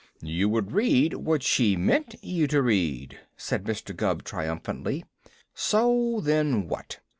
[0.23, 3.95] "You would read what she meant you to read," said Mr.
[3.95, 5.05] Gubb triumphantly.
[5.53, 7.01] "So, then what?